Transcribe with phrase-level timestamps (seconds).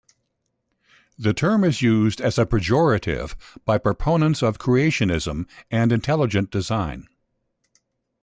[1.19, 7.07] The term is used as a pejorative by proponents of creationism and intelligent design.